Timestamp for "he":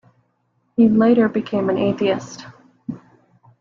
0.77-0.89